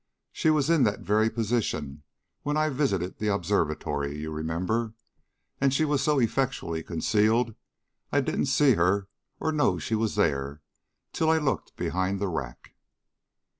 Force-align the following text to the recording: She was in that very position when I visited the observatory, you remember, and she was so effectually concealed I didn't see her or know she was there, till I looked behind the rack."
She 0.31 0.49
was 0.49 0.67
in 0.67 0.81
that 0.85 1.01
very 1.01 1.29
position 1.29 2.01
when 2.41 2.57
I 2.57 2.69
visited 2.69 3.19
the 3.19 3.27
observatory, 3.27 4.17
you 4.17 4.31
remember, 4.31 4.95
and 5.59 5.71
she 5.71 5.85
was 5.85 6.01
so 6.01 6.17
effectually 6.17 6.81
concealed 6.81 7.53
I 8.11 8.19
didn't 8.21 8.47
see 8.47 8.73
her 8.73 9.09
or 9.39 9.51
know 9.51 9.77
she 9.77 9.93
was 9.93 10.15
there, 10.15 10.63
till 11.13 11.29
I 11.29 11.37
looked 11.37 11.75
behind 11.75 12.19
the 12.19 12.29
rack." 12.29 12.73